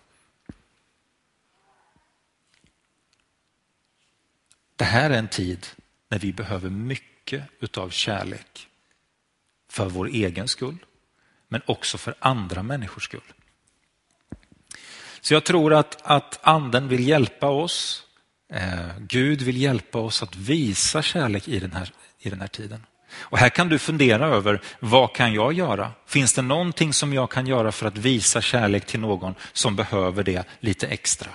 Det 4.75 4.85
här 4.85 5.09
är 5.09 5.17
en 5.17 5.27
tid 5.27 5.67
när 6.09 6.19
vi 6.19 6.33
behöver 6.33 6.69
mycket 6.69 7.43
utav 7.59 7.89
kärlek 7.89 8.67
för 9.69 9.89
vår 9.89 10.07
egen 10.07 10.47
skull 10.47 10.77
men 11.47 11.61
också 11.65 11.97
för 11.97 12.15
andra 12.19 12.63
människors 12.63 13.03
skull. 13.03 13.33
Så 15.21 15.33
jag 15.33 15.43
tror 15.43 15.73
att, 15.73 16.01
att 16.01 16.39
anden 16.41 16.87
vill 16.87 17.07
hjälpa 17.07 17.47
oss. 17.49 18.07
Eh, 18.53 18.97
Gud 18.99 19.41
vill 19.41 19.57
hjälpa 19.57 19.99
oss 19.99 20.23
att 20.23 20.35
visa 20.35 21.01
kärlek 21.01 21.47
i 21.47 21.59
den, 21.59 21.71
här, 21.71 21.91
i 22.19 22.29
den 22.29 22.41
här 22.41 22.47
tiden. 22.47 22.85
Och 23.17 23.37
här 23.37 23.49
kan 23.49 23.69
du 23.69 23.79
fundera 23.79 24.27
över, 24.27 24.61
vad 24.79 25.15
kan 25.15 25.33
jag 25.33 25.53
göra? 25.53 25.91
Finns 26.07 26.33
det 26.33 26.41
någonting 26.41 26.93
som 26.93 27.13
jag 27.13 27.31
kan 27.31 27.47
göra 27.47 27.71
för 27.71 27.87
att 27.87 27.97
visa 27.97 28.41
kärlek 28.41 28.85
till 28.85 28.99
någon 28.99 29.35
som 29.53 29.75
behöver 29.75 30.23
det 30.23 30.47
lite 30.59 30.87
extra? 30.87 31.29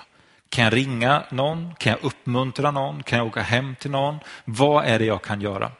Kan 0.49 0.63
jag 0.63 0.73
ringa 0.73 1.23
någon? 1.31 1.75
Kan 1.75 1.91
jag 1.91 2.03
uppmuntra 2.03 2.71
någon? 2.71 3.03
Kan 3.03 3.17
jag 3.17 3.27
åka 3.27 3.41
hem 3.41 3.75
till 3.79 3.91
någon? 3.91 4.19
Vad 4.45 4.85
är 4.85 4.99
det 4.99 5.05
jag 5.05 5.21
kan 5.21 5.41
göra? 5.41 5.71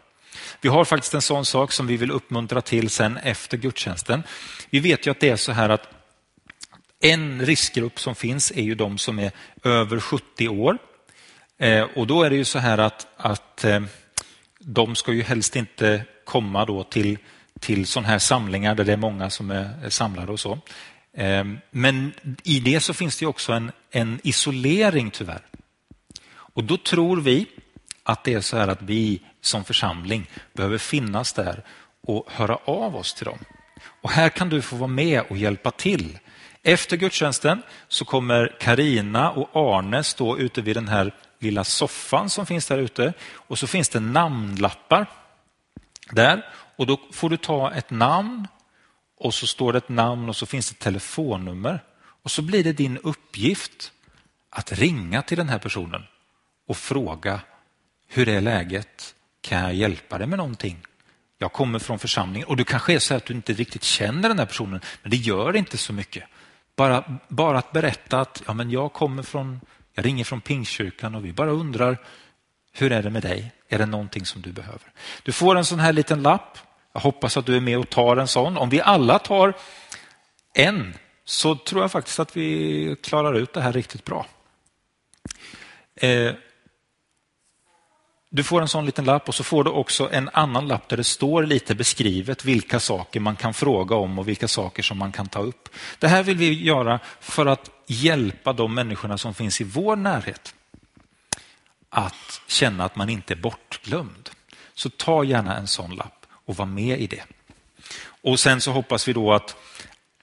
Vi 0.62 0.70
har 0.70 0.86
faktiskt 0.86 1.14
en 1.14 1.22
sån 1.22 1.46
sak 1.46 1.72
som 1.72 1.88
vi 1.88 1.98
vill 1.98 2.12
uppmuntra 2.12 2.62
till 2.62 2.90
sen 2.90 3.18
efter 3.18 3.58
gudstjänsten. 3.58 4.24
Vi 4.70 4.80
vet 4.80 5.08
ju 5.08 5.12
att 5.12 5.20
det 5.20 5.30
är 5.30 5.36
så 5.36 5.52
här 5.52 5.70
att 5.70 5.90
en 7.00 7.46
riskgrupp 7.46 8.00
som 8.00 8.16
finns 8.16 8.52
är 8.52 8.62
ju 8.62 8.76
de 8.76 8.98
som 8.98 9.20
är 9.20 9.32
över 9.64 10.00
70 10.00 10.48
år. 10.48 10.78
Eh, 11.60 11.84
och 11.96 12.08
då 12.08 12.24
är 12.24 12.30
det 12.30 12.36
ju 12.36 12.46
så 12.46 12.60
här 12.60 12.78
att, 12.78 13.08
att 13.18 13.64
eh, 13.64 13.82
de 14.66 14.96
ska 14.96 15.14
ju 15.14 15.24
helst 15.24 15.56
inte 15.56 16.06
komma 16.26 16.66
då 16.66 16.84
till, 16.84 17.18
till 17.60 17.86
sådana 17.86 18.08
här 18.08 18.20
samlingar 18.20 18.76
där 18.76 18.84
det 18.84 18.94
är 18.94 18.98
många 18.98 19.30
som 19.30 19.52
är 19.52 19.90
samlade 19.90 20.32
och 20.32 20.40
så. 20.40 20.60
Ehm, 21.18 21.58
men 21.72 22.14
i 22.44 22.60
det 22.60 22.80
så 22.80 22.94
finns 22.94 23.18
det 23.18 23.26
också 23.26 23.54
en, 23.54 23.72
en 23.92 24.20
isolering 24.24 25.12
tyvärr. 25.12 25.42
Och 26.28 26.64
då 26.64 26.78
tror 26.78 27.22
vi 27.22 27.46
att 28.04 28.24
det 28.24 28.34
är 28.34 28.42
så 28.42 28.58
här 28.58 28.68
att 28.68 28.82
vi 28.82 29.22
som 29.42 29.64
församling 29.64 30.30
behöver 30.54 30.78
finnas 30.78 31.34
där 31.34 31.64
och 32.08 32.28
höra 32.32 32.56
av 32.56 32.96
oss 32.96 33.14
till 33.14 33.26
dem. 33.26 33.40
Och 34.02 34.12
här 34.12 34.30
kan 34.30 34.50
du 34.50 34.62
få 34.62 34.76
vara 34.76 34.88
med 34.88 35.22
och 35.30 35.38
hjälpa 35.38 35.72
till. 35.72 36.20
Efter 36.64 36.98
gudstjänsten 36.98 37.62
så 37.88 38.06
kommer 38.06 38.56
Karina 38.60 39.32
och 39.32 39.50
Arne 39.54 40.04
stå 40.04 40.38
ute 40.38 40.62
vid 40.62 40.76
den 40.76 40.88
här 40.88 41.14
lilla 41.40 41.64
soffan 41.64 42.30
som 42.30 42.46
finns 42.46 42.68
där 42.68 42.78
ute 42.78 43.14
och 43.34 43.60
så 43.60 43.68
finns 43.68 43.90
det 43.90 44.00
namnlappar 44.00 45.06
där 46.12 46.46
och 46.76 46.88
då 46.88 47.00
får 47.12 47.30
du 47.30 47.38
ta 47.38 47.72
ett 47.72 47.90
namn 47.90 48.48
och 49.18 49.34
så 49.34 49.48
står 49.48 49.74
det 49.74 49.78
ett 49.78 49.90
namn 49.90 50.30
och 50.30 50.36
så 50.36 50.46
finns 50.46 50.70
det 50.70 50.74
ett 50.74 50.80
telefonnummer 50.80 51.84
och 52.24 52.32
så 52.32 52.42
blir 52.42 52.64
det 52.64 52.74
din 52.74 52.98
uppgift 52.98 53.92
att 54.50 54.72
ringa 54.72 55.22
till 55.22 55.38
den 55.38 55.50
här 55.50 55.60
personen 55.60 56.04
och 56.68 56.78
fråga 56.78 57.42
hur 58.08 58.30
är 58.30 58.42
läget? 58.42 59.16
Kan 59.42 59.60
jag 59.60 59.74
hjälpa 59.74 60.18
dig 60.18 60.28
med 60.28 60.38
någonting? 60.38 60.78
Jag 61.38 61.54
kommer 61.54 61.80
från 61.80 62.00
församlingen 62.00 62.48
och 62.48 62.58
du 62.58 62.64
kanske 62.64 62.94
är 62.94 63.00
så 63.00 63.16
att 63.16 63.26
du 63.26 63.34
inte 63.34 63.54
riktigt 63.54 63.84
känner 63.84 64.30
den 64.30 64.40
här 64.40 64.46
personen, 64.46 64.82
men 65.02 65.12
det 65.12 65.18
gör 65.18 65.56
inte 65.56 65.78
så 65.78 65.94
mycket. 65.94 66.24
Bara, 66.76 67.20
bara 67.28 67.58
att 67.58 67.72
berätta 67.72 68.20
att 68.20 68.44
ja, 68.48 68.54
men 68.54 68.72
jag 68.72 68.94
kommer 68.94 69.24
från, 69.24 69.62
jag 69.96 70.06
ringer 70.06 70.24
från 70.24 70.42
Pingstkyrkan 70.42 71.16
och 71.16 71.26
vi 71.26 71.34
bara 71.34 71.52
undrar, 71.52 71.98
hur 72.74 72.92
är 72.92 73.04
det 73.04 73.10
med 73.10 73.22
dig? 73.22 73.52
Är 73.70 73.78
det 73.78 73.86
någonting 73.86 74.26
som 74.26 74.42
du 74.42 74.52
behöver? 74.52 74.92
Du 75.24 75.32
får 75.32 75.56
en 75.56 75.66
sån 75.66 75.80
här 75.80 75.94
liten 75.94 76.24
lapp. 76.24 76.58
Jag 76.94 77.02
hoppas 77.02 77.38
att 77.38 77.46
du 77.46 77.56
är 77.56 77.62
med 77.62 77.78
och 77.78 77.90
tar 77.90 78.18
en 78.18 78.28
sån. 78.28 78.58
Om 78.58 78.70
vi 78.70 78.82
alla 78.82 79.20
tar 79.20 79.54
en 80.54 80.94
så 81.26 81.56
tror 81.56 81.82
jag 81.82 81.92
faktiskt 81.92 82.20
att 82.20 82.38
vi 82.38 82.96
klarar 83.04 83.34
ut 83.34 83.54
det 83.54 83.62
här 83.62 83.74
riktigt 83.74 84.06
bra. 84.06 84.26
Eh, 85.96 86.34
du 88.36 88.44
får 88.44 88.62
en 88.62 88.68
sån 88.68 88.86
liten 88.86 89.06
lapp 89.06 89.28
och 89.28 89.36
så 89.36 89.44
får 89.44 89.64
du 89.64 89.70
också 89.70 90.10
en 90.12 90.30
annan 90.34 90.68
lapp 90.68 90.90
där 90.90 90.98
det 90.98 91.04
står 91.04 91.44
lite 91.44 91.76
beskrivet 91.76 92.46
vilka 92.46 92.80
saker 92.80 93.20
man 93.20 93.36
kan 93.36 93.54
fråga 93.54 93.96
om 93.96 94.20
och 94.20 94.28
vilka 94.28 94.48
saker 94.48 94.84
som 94.84 94.98
man 94.98 95.12
kan 95.12 95.28
ta 95.28 95.40
upp. 95.40 95.70
Det 96.00 96.08
här 96.08 96.24
vill 96.24 96.38
vi 96.38 96.64
göra 96.64 97.00
för 97.20 97.46
att 97.46 97.72
hjälpa 97.88 98.54
de 98.54 98.74
människorna 98.74 99.18
som 99.18 99.34
finns 99.34 99.62
i 99.62 99.64
vår 99.64 99.96
närhet 99.96 100.56
att 101.90 102.42
känna 102.48 102.86
att 102.86 102.96
man 102.96 103.10
inte 103.10 103.34
är 103.34 103.38
bortglömd. 103.38 104.30
Så 104.74 104.90
ta 104.90 105.24
gärna 105.24 105.58
en 105.58 105.68
sån 105.68 105.96
lapp 105.96 106.26
och 106.46 106.56
var 106.56 106.66
med 106.66 107.02
i 107.02 107.08
det. 107.08 107.24
Och 108.06 108.40
sen 108.40 108.62
så 108.62 108.72
hoppas 108.72 109.08
vi 109.08 109.14
då 109.14 109.34
att, 109.34 109.56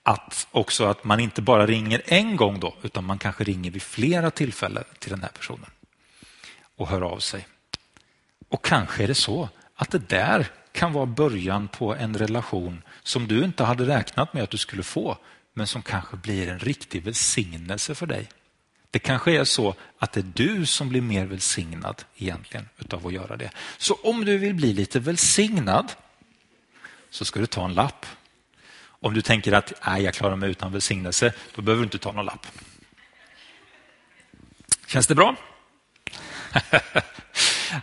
att 0.03 0.47
också 0.51 0.85
att 0.85 1.05
man 1.05 1.21
inte 1.21 1.43
bara 1.43 1.67
ringer 1.67 2.03
en 2.05 2.37
gång 2.37 2.61
då, 2.61 2.75
utan 2.83 3.05
man 3.05 3.19
kanske 3.19 3.45
ringer 3.45 3.71
vid 3.71 3.83
flera 3.83 4.31
tillfällen 4.31 4.85
till 4.99 5.11
den 5.11 5.23
här 5.23 5.31
personen 5.39 5.71
och 6.77 6.89
hör 6.89 7.01
av 7.01 7.19
sig. 7.19 7.47
Och 8.53 8.65
kanske 8.65 9.03
är 9.03 9.09
det 9.09 9.15
så 9.15 9.49
att 9.75 9.91
det 9.91 10.09
där 10.09 10.47
kan 10.73 10.93
vara 10.93 11.07
början 11.07 11.69
på 11.69 11.95
en 11.95 12.17
relation 12.17 12.83
som 13.03 13.29
du 13.29 13.45
inte 13.45 13.65
hade 13.65 13.87
räknat 13.87 14.35
med 14.35 14.43
att 14.43 14.51
du 14.51 14.59
skulle 14.59 14.83
få, 14.83 15.19
men 15.55 15.67
som 15.67 15.83
kanske 15.83 16.17
blir 16.17 16.49
en 16.49 16.59
riktig 16.59 17.03
välsignelse 17.03 17.95
för 17.95 18.07
dig. 18.07 18.29
Det 18.91 18.99
kanske 18.99 19.33
är 19.33 19.45
så 19.45 19.75
att 19.99 20.13
det 20.13 20.21
är 20.21 20.33
du 20.35 20.67
som 20.67 20.89
blir 20.89 21.01
mer 21.01 21.27
välsignad 21.27 22.05
egentligen 22.17 22.69
utav 22.79 23.07
att 23.07 23.13
göra 23.13 23.37
det. 23.37 23.51
Så 23.79 23.95
om 23.95 24.25
du 24.25 24.39
vill 24.39 24.55
bli 24.55 24.73
lite 24.73 25.01
välsignad 25.01 25.93
så 27.11 27.25
ska 27.25 27.41
du 27.41 27.47
ta 27.47 27.65
en 27.65 27.75
lapp. 27.75 28.07
Om 28.85 29.15
du 29.15 29.23
tänker 29.23 29.53
att 29.53 29.73
Nej, 29.87 30.03
jag 30.03 30.15
klarar 30.15 30.37
mig 30.37 30.51
utan 30.51 30.73
välsignelse, 30.73 31.33
då 31.55 31.63
behöver 31.63 31.83
du 31.83 31.87
inte 31.87 31.99
ta 31.99 32.13
någon 32.13 32.27
lapp. 32.27 32.47
Känns 34.87 35.07
det 35.07 35.15
bra? 35.15 35.37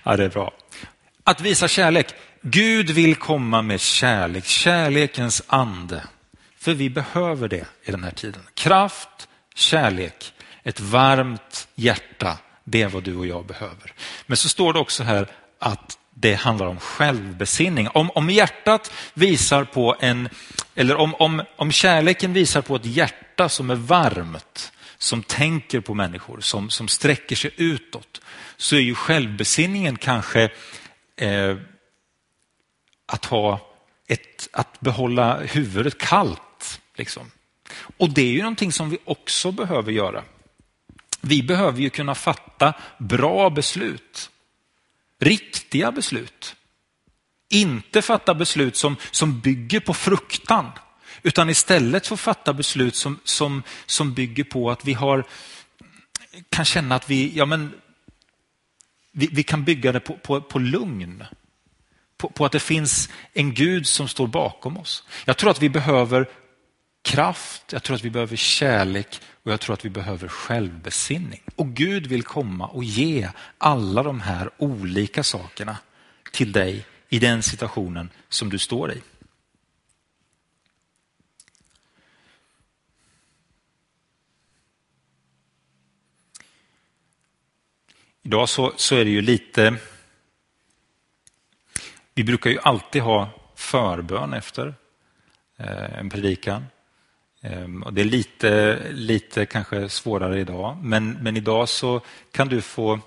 Ja, 0.03 0.17
det 0.17 0.25
är 0.25 0.29
bra. 0.29 0.53
Att 1.23 1.41
visa 1.41 1.67
kärlek. 1.67 2.13
Gud 2.41 2.89
vill 2.89 3.15
komma 3.15 3.61
med 3.61 3.81
kärlek, 3.81 4.45
kärlekens 4.45 5.43
ande. 5.47 6.03
För 6.59 6.73
vi 6.73 6.89
behöver 6.89 7.47
det 7.47 7.65
i 7.83 7.91
den 7.91 8.03
här 8.03 8.11
tiden. 8.11 8.41
Kraft, 8.53 9.27
kärlek, 9.55 10.33
ett 10.63 10.79
varmt 10.79 11.67
hjärta. 11.75 12.37
Det 12.63 12.81
är 12.81 12.87
vad 12.87 13.03
du 13.03 13.15
och 13.15 13.27
jag 13.27 13.45
behöver. 13.45 13.93
Men 14.25 14.37
så 14.37 14.49
står 14.49 14.73
det 14.73 14.79
också 14.79 15.03
här 15.03 15.27
att 15.59 15.97
det 16.13 16.33
handlar 16.33 16.65
om 16.65 16.79
självbesinning. 16.79 17.87
Om, 17.87 18.11
om 18.11 18.29
hjärtat 18.29 18.91
visar 19.13 19.63
på 19.63 19.95
en, 19.99 20.29
Eller 20.75 20.95
om, 20.95 21.15
om, 21.15 21.43
om 21.55 21.71
kärleken 21.71 22.33
visar 22.33 22.61
på 22.61 22.75
ett 22.75 22.85
hjärta 22.85 23.49
som 23.49 23.69
är 23.69 23.75
varmt, 23.75 24.71
som 25.01 25.23
tänker 25.23 25.79
på 25.79 25.93
människor, 25.93 26.39
som, 26.41 26.69
som 26.69 26.87
sträcker 26.87 27.35
sig 27.35 27.51
utåt, 27.57 28.21
så 28.57 28.75
är 28.75 28.79
ju 28.79 28.95
självbesinningen 28.95 29.97
kanske 29.97 30.51
eh, 31.15 31.57
att, 33.05 33.25
ha 33.25 33.59
ett, 34.07 34.49
att 34.51 34.79
behålla 34.79 35.39
huvudet 35.39 35.97
kallt. 35.97 36.81
Liksom. 36.95 37.31
Och 37.97 38.09
det 38.09 38.21
är 38.21 38.31
ju 38.31 38.41
någonting 38.41 38.71
som 38.71 38.89
vi 38.89 38.97
också 39.05 39.51
behöver 39.51 39.91
göra. 39.91 40.23
Vi 41.21 41.43
behöver 41.43 41.81
ju 41.81 41.89
kunna 41.89 42.15
fatta 42.15 42.73
bra 42.97 43.49
beslut, 43.49 44.29
riktiga 45.19 45.91
beslut. 45.91 46.55
Inte 47.49 48.01
fatta 48.01 48.33
beslut 48.33 48.75
som, 48.75 48.95
som 49.11 49.39
bygger 49.39 49.79
på 49.79 49.93
fruktan, 49.93 50.71
utan 51.23 51.49
istället 51.49 52.07
få 52.07 52.17
fatta 52.17 52.53
beslut 52.53 52.95
som, 52.95 53.19
som, 53.23 53.63
som 53.85 54.13
bygger 54.13 54.43
på 54.43 54.71
att 54.71 54.85
vi 54.85 54.93
har, 54.93 55.23
kan 56.49 56.65
känna 56.65 56.95
att 56.95 57.09
vi, 57.09 57.31
ja 57.35 57.45
men, 57.45 57.73
vi, 59.11 59.29
vi 59.31 59.43
kan 59.43 59.63
bygga 59.63 59.91
det 59.91 59.99
på, 59.99 60.13
på, 60.13 60.41
på 60.41 60.59
lugn. 60.59 61.23
På, 62.17 62.29
på, 62.29 62.45
att 62.45 62.51
det 62.51 62.59
finns 62.59 63.09
en 63.33 63.53
Gud 63.53 63.87
som 63.87 64.07
står 64.07 64.27
bakom 64.27 64.77
oss. 64.77 65.03
Jag 65.25 65.37
tror 65.37 65.51
att 65.51 65.61
vi 65.61 65.69
behöver 65.69 66.29
kraft, 67.01 67.63
jag 67.71 67.83
tror 67.83 67.95
att 67.95 68.03
vi 68.03 68.09
behöver 68.09 68.35
kärlek 68.35 69.21
och 69.43 69.51
jag 69.51 69.59
tror 69.59 69.73
att 69.73 69.85
vi 69.85 69.89
behöver 69.89 70.27
självbesinning. 70.27 71.41
Och 71.55 71.67
Gud 71.67 72.07
vill 72.07 72.23
komma 72.23 72.67
och 72.67 72.83
ge 72.83 73.29
alla 73.57 74.03
de 74.03 74.21
här 74.21 74.49
olika 74.57 75.23
sakerna 75.23 75.77
till 76.31 76.51
dig 76.51 76.85
i 77.09 77.19
den 77.19 77.43
situationen 77.43 78.09
som 78.29 78.49
du 78.49 78.57
står 78.57 78.91
i. 78.91 79.01
Idag 88.29 88.49
så, 88.49 88.73
så 88.75 88.95
är 88.95 89.05
det 89.05 89.11
ju 89.11 89.21
lite... 89.21 89.75
Vi 92.13 92.23
brukar 92.23 92.49
ju 92.49 92.59
alltid 92.59 93.01
ha 93.01 93.29
förbön 93.55 94.33
efter 94.33 94.75
eh, 95.57 95.99
en 95.99 96.09
predikan. 96.09 96.65
Ehm, 97.41 97.83
och 97.83 97.93
det 97.93 98.01
är 98.01 98.05
lite, 98.05 98.79
lite 98.91 99.45
kanske 99.45 99.89
svårare 99.89 100.39
idag, 100.39 100.77
men, 100.83 101.11
men 101.11 101.37
idag 101.37 101.69
så 101.69 102.01
kan 102.31 102.47
du 102.47 102.61
få, 102.61 102.99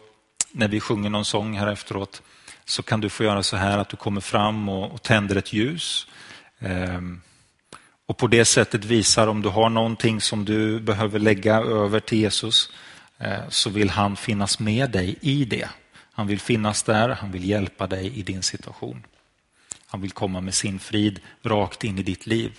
när 0.53 0.69
vi 0.69 0.81
sjunger 0.81 1.11
någon 1.11 1.25
sång 1.25 1.59
här 1.59 1.67
efteråt, 1.67 2.23
så 2.65 2.83
kan 2.83 3.01
du 3.01 3.09
få 3.09 3.25
göra 3.25 3.43
så 3.43 3.57
här 3.57 3.79
att 3.79 3.89
du 3.89 3.97
kommer 3.97 4.21
fram 4.21 4.69
och, 4.69 4.93
och 4.93 5.03
tänder 5.03 5.37
ett 5.37 5.53
ljus. 5.53 6.07
Ehm, 6.59 7.21
och 8.07 8.19
på 8.19 8.27
det 8.27 8.45
sättet 8.45 8.85
visar 8.85 9.27
om 9.27 9.43
du 9.43 9.49
har 9.49 9.69
någonting 9.69 10.21
som 10.21 10.45
du 10.45 10.81
behöver 10.81 11.19
lägga 11.19 11.57
över 11.61 12.01
till 12.01 12.19
Jesus, 12.19 12.71
eh, 12.71 12.92
Eh, 13.23 13.49
så 13.49 13.71
vill 13.71 13.91
han 13.91 14.17
finnas 14.17 14.59
med 14.59 14.91
dig 14.91 15.17
i 15.21 15.45
det. 15.45 15.69
Han 16.13 16.27
vill 16.27 16.41
finnas 16.41 16.83
där, 16.83 17.09
han 17.09 17.33
vill 17.33 17.49
hjälpa 17.49 17.87
dig 17.87 18.19
i 18.19 18.23
din 18.23 18.43
situation. 18.43 19.07
Han 19.87 20.01
vill 20.01 20.11
komma 20.11 20.41
med 20.41 20.55
sin 20.55 20.79
frid 20.79 21.21
rakt 21.43 21.85
in 21.85 21.99
i 21.99 22.03
ditt 22.03 22.27
liv. 22.27 22.53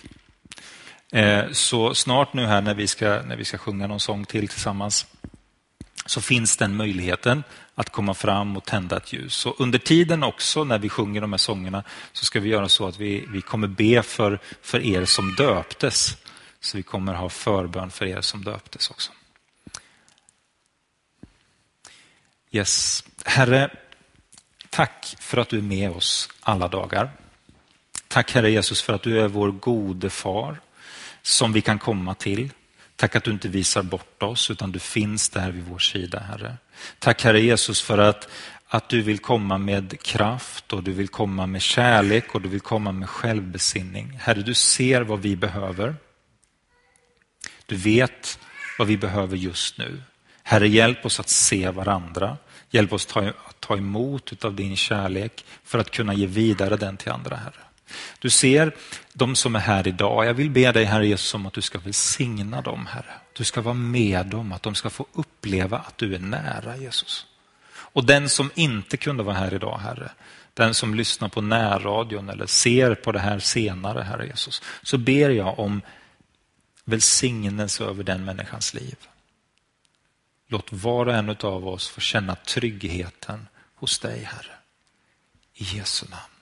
Eh, 1.12 1.44
så 1.52 1.94
snart 1.94 2.32
nu 2.34 2.46
här 2.46 2.62
när 2.62 2.74
vi 2.74 2.86
ska, 2.86 3.22
när 3.22 3.36
vi 3.36 3.44
ska 3.44 3.58
sjunga 3.58 3.86
någon 3.86 4.00
sång 4.00 4.24
till 4.24 4.48
tillsammans 4.48 5.06
så 6.06 6.20
finns 6.20 6.56
den 6.56 6.76
möjligheten 6.76 7.44
att 7.74 7.90
komma 7.90 8.14
fram 8.14 8.56
och 8.56 8.64
tända 8.64 8.96
ett 8.96 9.12
ljus. 9.12 9.34
Så 9.34 9.54
under 9.58 9.78
tiden 9.78 10.22
också 10.22 10.64
när 10.64 10.78
vi 10.78 10.88
sjunger 10.88 11.20
de 11.20 11.32
här 11.32 11.38
sångerna 11.38 11.84
så 12.12 12.24
ska 12.24 12.40
vi 12.40 12.48
göra 12.48 12.68
så 12.68 12.86
att 12.86 13.00
vi, 13.00 13.26
vi 13.28 13.40
kommer 13.40 13.68
be 13.68 14.02
för, 14.02 14.38
för 14.62 14.80
er 14.80 15.04
som 15.04 15.34
döptes. 15.34 16.16
Så 16.60 16.76
vi 16.76 16.82
kommer 16.82 17.14
ha 17.14 17.28
förbön 17.28 17.90
för 17.90 18.06
er 18.06 18.20
som 18.20 18.44
döptes 18.44 18.90
också. 18.90 19.12
Yes. 22.54 23.04
Herre, 23.24 23.70
tack 24.70 25.16
för 25.18 25.38
att 25.38 25.48
du 25.48 25.58
är 25.58 25.62
med 25.62 25.90
oss 25.90 26.28
alla 26.40 26.68
dagar. 26.68 27.10
Tack 28.08 28.32
Herre 28.32 28.50
Jesus 28.50 28.82
för 28.82 28.92
att 28.92 29.02
du 29.02 29.20
är 29.20 29.28
vår 29.28 29.50
gode 29.50 30.10
far 30.10 30.60
som 31.22 31.52
vi 31.52 31.60
kan 31.60 31.78
komma 31.78 32.14
till. 32.14 32.50
Tack 32.96 33.16
att 33.16 33.24
du 33.24 33.30
inte 33.30 33.48
visar 33.48 33.82
bort 33.82 34.22
oss 34.22 34.50
utan 34.50 34.72
du 34.72 34.78
finns 34.78 35.28
där 35.28 35.50
vid 35.50 35.64
vår 35.64 35.78
sida 35.78 36.20
Herre. 36.20 36.56
Tack 36.98 37.24
Herre 37.24 37.40
Jesus 37.40 37.82
för 37.82 37.98
att, 37.98 38.28
att 38.66 38.88
du 38.88 39.02
vill 39.02 39.18
komma 39.18 39.58
med 39.58 40.02
kraft 40.02 40.72
och 40.72 40.82
du 40.82 40.92
vill 40.92 41.08
komma 41.08 41.46
med 41.46 41.62
kärlek 41.62 42.34
och 42.34 42.40
du 42.40 42.48
vill 42.48 42.60
komma 42.60 42.92
med 42.92 43.08
självbesinning. 43.08 44.18
Herre 44.22 44.42
du 44.42 44.54
ser 44.54 45.00
vad 45.00 45.20
vi 45.20 45.36
behöver. 45.36 45.96
Du 47.66 47.76
vet 47.76 48.38
vad 48.78 48.88
vi 48.88 48.96
behöver 48.96 49.36
just 49.36 49.78
nu. 49.78 50.02
Herre 50.46 50.68
hjälp 50.68 51.06
oss 51.06 51.20
att 51.20 51.28
se 51.28 51.70
varandra. 51.70 52.36
Hjälp 52.74 52.92
oss 52.92 53.06
ta, 53.06 53.20
att 53.20 53.60
ta 53.60 53.76
emot 53.76 54.44
av 54.44 54.54
din 54.54 54.76
kärlek 54.76 55.44
för 55.64 55.78
att 55.78 55.90
kunna 55.90 56.14
ge 56.14 56.26
vidare 56.26 56.76
den 56.76 56.96
till 56.96 57.12
andra 57.12 57.36
Herre. 57.36 57.60
Du 58.18 58.30
ser 58.30 58.74
de 59.12 59.34
som 59.34 59.56
är 59.56 59.60
här 59.60 59.88
idag. 59.88 60.26
Jag 60.26 60.34
vill 60.34 60.50
be 60.50 60.72
dig 60.72 60.84
Herre 60.84 61.06
Jesus 61.06 61.34
om 61.34 61.46
att 61.46 61.52
du 61.52 61.62
ska 61.62 61.78
välsigna 61.78 62.60
dem 62.60 62.86
Herre. 62.86 63.14
Du 63.32 63.44
ska 63.44 63.60
vara 63.60 63.74
med 63.74 64.26
dem, 64.26 64.52
att 64.52 64.62
de 64.62 64.74
ska 64.74 64.90
få 64.90 65.06
uppleva 65.12 65.78
att 65.78 65.98
du 65.98 66.14
är 66.14 66.18
nära 66.18 66.76
Jesus. 66.76 67.26
Och 67.74 68.04
den 68.04 68.28
som 68.28 68.50
inte 68.54 68.96
kunde 68.96 69.22
vara 69.22 69.36
här 69.36 69.54
idag 69.54 69.78
Herre, 69.78 70.10
den 70.54 70.74
som 70.74 70.94
lyssnar 70.94 71.28
på 71.28 71.40
närradion 71.40 72.28
eller 72.28 72.46
ser 72.46 72.94
på 72.94 73.12
det 73.12 73.20
här 73.20 73.38
senare 73.38 74.02
Herre 74.02 74.26
Jesus, 74.26 74.62
så 74.82 74.98
ber 74.98 75.30
jag 75.30 75.58
om 75.58 75.82
välsignelse 76.84 77.84
över 77.84 78.04
den 78.04 78.24
människans 78.24 78.74
liv. 78.74 78.96
Låt 80.46 80.72
var 80.72 81.06
och 81.06 81.14
en 81.14 81.30
av 81.30 81.68
oss 81.68 81.88
få 81.88 82.00
känna 82.00 82.36
tryggheten 82.36 83.48
hos 83.74 83.98
dig 83.98 84.24
Herre. 84.24 84.54
I 85.54 85.64
Jesu 85.64 86.06
namn. 86.10 86.33